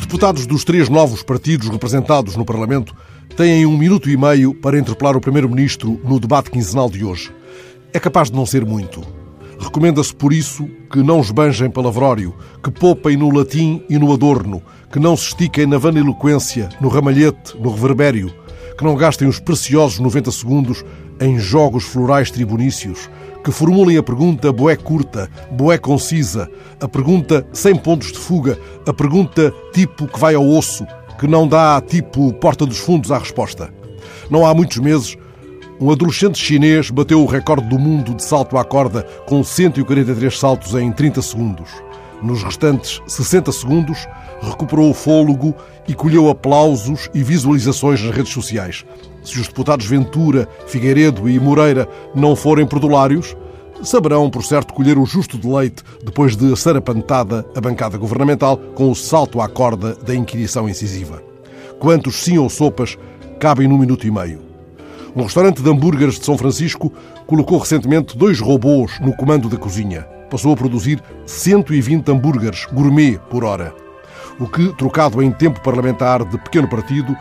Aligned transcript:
deputados 0.00 0.46
dos 0.46 0.64
três 0.64 0.88
novos 0.88 1.22
partidos 1.22 1.68
representados 1.68 2.36
no 2.36 2.44
Parlamento 2.44 2.94
têm 3.36 3.66
um 3.66 3.76
minuto 3.76 4.08
e 4.08 4.16
meio 4.16 4.54
para 4.54 4.78
interpelar 4.78 5.16
o 5.16 5.20
Primeiro-Ministro 5.20 6.00
no 6.04 6.20
debate 6.20 6.50
quinzenal 6.50 6.88
de 6.88 7.04
hoje. 7.04 7.32
É 7.92 7.98
capaz 7.98 8.30
de 8.30 8.36
não 8.36 8.46
ser 8.46 8.64
muito. 8.64 9.02
Recomenda-se, 9.58 10.14
por 10.14 10.32
isso, 10.32 10.68
que 10.90 11.02
não 11.02 11.20
esbanjem 11.20 11.70
palavrório, 11.70 12.34
que 12.62 12.70
poupem 12.70 13.16
no 13.16 13.30
latim 13.30 13.82
e 13.88 13.98
no 13.98 14.12
adorno, 14.12 14.62
que 14.90 14.98
não 14.98 15.16
se 15.16 15.28
estiquem 15.28 15.66
na 15.66 15.78
vaniloquência, 15.78 16.68
no 16.80 16.88
ramalhete, 16.88 17.56
no 17.58 17.70
reverbério, 17.70 18.32
que 18.76 18.84
não 18.84 18.96
gastem 18.96 19.28
os 19.28 19.38
preciosos 19.38 19.98
90 19.98 20.30
segundos 20.30 20.84
em 21.20 21.38
jogos 21.38 21.84
florais 21.84 22.30
tribunícios, 22.30 23.08
que 23.44 23.50
formulem 23.50 23.96
a 23.96 24.02
pergunta 24.02 24.52
boé 24.52 24.76
curta, 24.76 25.28
boé 25.50 25.78
concisa, 25.78 26.50
a 26.80 26.88
pergunta 26.88 27.46
sem 27.52 27.74
pontos 27.74 28.12
de 28.12 28.18
fuga, 28.18 28.58
a 28.86 28.92
pergunta 28.92 29.52
tipo 29.72 30.06
que 30.06 30.18
vai 30.18 30.34
ao 30.34 30.48
osso, 30.48 30.86
que 31.18 31.26
não 31.26 31.46
dá 31.46 31.80
tipo 31.80 32.32
porta 32.34 32.66
dos 32.66 32.78
fundos 32.78 33.10
à 33.10 33.18
resposta. 33.18 33.72
Não 34.30 34.46
há 34.46 34.54
muitos 34.54 34.78
meses, 34.78 35.16
um 35.80 35.90
adolescente 35.90 36.38
chinês 36.38 36.90
bateu 36.90 37.20
o 37.20 37.26
recorde 37.26 37.68
do 37.68 37.78
mundo 37.78 38.14
de 38.14 38.22
salto 38.22 38.56
à 38.56 38.64
corda 38.64 39.02
com 39.26 39.42
143 39.42 40.38
saltos 40.38 40.74
em 40.74 40.92
30 40.92 41.20
segundos. 41.22 41.70
Nos 42.22 42.42
restantes 42.42 43.02
60 43.06 43.50
segundos, 43.50 44.06
recuperou 44.40 44.90
o 44.90 44.94
fôlego 44.94 45.54
e 45.88 45.94
colheu 45.94 46.28
aplausos 46.30 47.10
e 47.12 47.22
visualizações 47.22 48.00
nas 48.02 48.14
redes 48.14 48.32
sociais. 48.32 48.84
Se 49.24 49.40
os 49.40 49.48
deputados 49.48 49.86
Ventura, 49.86 50.48
Figueiredo 50.66 51.28
e 51.28 51.38
Moreira 51.40 51.88
não 52.14 52.36
forem 52.36 52.66
perdulários, 52.66 53.36
saberão, 53.82 54.30
por 54.30 54.44
certo, 54.44 54.72
colher 54.72 54.96
o 54.98 55.04
justo 55.04 55.36
deleite 55.36 55.82
depois 56.04 56.36
de 56.36 56.56
sarapantada 56.56 57.44
a 57.56 57.60
bancada 57.60 57.98
governamental 57.98 58.56
com 58.56 58.90
o 58.90 58.94
salto 58.94 59.40
à 59.40 59.48
corda 59.48 59.94
da 59.94 60.14
inquirição 60.14 60.68
incisiva. 60.68 61.22
Quantos 61.80 62.22
sim 62.22 62.38
ou 62.38 62.48
sopas 62.48 62.96
cabem 63.40 63.66
num 63.66 63.78
minuto 63.78 64.06
e 64.06 64.10
meio? 64.10 64.40
Um 65.14 65.24
restaurante 65.24 65.60
de 65.60 65.68
hambúrgueres 65.68 66.18
de 66.18 66.24
São 66.24 66.38
Francisco 66.38 66.92
colocou 67.26 67.58
recentemente 67.58 68.16
dois 68.16 68.40
robôs 68.40 68.98
no 69.00 69.14
comando 69.14 69.48
da 69.48 69.56
cozinha. 69.56 70.06
Passou 70.32 70.54
a 70.54 70.56
produzir 70.56 70.98
120 71.26 72.10
hambúrgueres 72.10 72.64
gourmet 72.72 73.18
por 73.28 73.44
hora. 73.44 73.74
O 74.40 74.48
que, 74.48 74.74
trocado 74.78 75.22
em 75.22 75.30
tempo 75.30 75.60
parlamentar 75.60 76.24
de 76.24 76.38
pequeno 76.38 76.66
partido, 76.66 77.14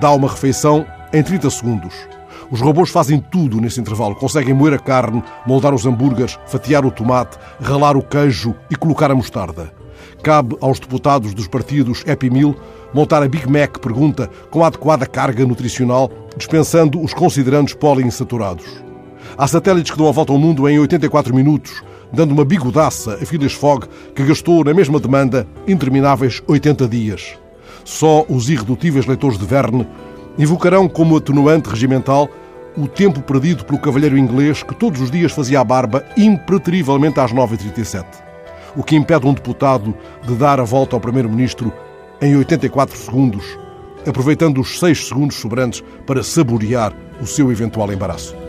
dá 0.00 0.10
uma 0.10 0.28
refeição 0.28 0.84
em 1.12 1.22
30 1.22 1.48
segundos. 1.48 1.94
Os 2.50 2.60
robôs 2.60 2.90
fazem 2.90 3.20
tudo 3.20 3.60
nesse 3.60 3.78
intervalo. 3.78 4.16
Conseguem 4.16 4.52
moer 4.52 4.74
a 4.74 4.80
carne, 4.80 5.22
moldar 5.46 5.72
os 5.72 5.86
hambúrgueres, 5.86 6.40
fatiar 6.48 6.84
o 6.84 6.90
tomate, 6.90 7.38
ralar 7.60 7.96
o 7.96 8.02
queijo 8.02 8.52
e 8.68 8.74
colocar 8.74 9.12
a 9.12 9.14
mostarda. 9.14 9.72
Cabe 10.20 10.56
aos 10.60 10.80
deputados 10.80 11.34
dos 11.34 11.46
partidos 11.46 12.02
Happy 12.04 12.28
Meal 12.28 12.52
montar 12.92 13.22
a 13.22 13.28
Big 13.28 13.48
Mac, 13.48 13.78
pergunta, 13.78 14.28
com 14.50 14.64
a 14.64 14.66
adequada 14.66 15.06
carga 15.06 15.46
nutricional, 15.46 16.10
dispensando 16.36 17.00
os 17.00 17.14
considerandos 17.14 17.74
poliinsaturados. 17.74 18.66
Há 19.38 19.46
satélites 19.46 19.92
que 19.92 19.98
dão 19.98 20.08
a 20.08 20.12
volta 20.12 20.32
ao 20.32 20.38
mundo 20.38 20.68
em 20.68 20.80
84 20.80 21.32
minutos, 21.32 21.82
dando 22.12 22.32
uma 22.32 22.44
bigodaça 22.44 23.14
a 23.14 23.26
Phileas 23.26 23.52
Fogg, 23.52 23.86
que 24.14 24.24
gastou 24.24 24.64
na 24.64 24.74
mesma 24.74 25.00
demanda 25.00 25.46
intermináveis 25.66 26.42
80 26.46 26.88
dias. 26.88 27.34
Só 27.84 28.24
os 28.28 28.48
irredutíveis 28.48 29.06
leitores 29.06 29.38
de 29.38 29.44
Verne 29.44 29.86
invocarão 30.38 30.88
como 30.88 31.16
atenuante 31.16 31.68
regimental 31.68 32.28
o 32.76 32.86
tempo 32.86 33.22
perdido 33.22 33.64
pelo 33.64 33.80
cavalheiro 33.80 34.18
inglês 34.18 34.62
que 34.62 34.74
todos 34.74 35.00
os 35.00 35.10
dias 35.10 35.32
fazia 35.32 35.60
a 35.60 35.64
barba 35.64 36.04
impreterivelmente 36.16 37.18
às 37.18 37.32
9h37. 37.32 38.04
O 38.76 38.82
que 38.82 38.96
impede 38.96 39.26
um 39.26 39.32
deputado 39.32 39.94
de 40.26 40.34
dar 40.34 40.60
a 40.60 40.64
volta 40.64 40.94
ao 40.94 41.00
Primeiro-Ministro 41.00 41.72
em 42.20 42.36
84 42.36 42.96
segundos, 42.96 43.58
aproveitando 44.06 44.60
os 44.60 44.78
6 44.78 45.08
segundos 45.08 45.36
sobrantes 45.36 45.82
para 46.06 46.22
saborear 46.22 46.92
o 47.20 47.26
seu 47.26 47.50
eventual 47.50 47.90
embaraço. 47.92 48.45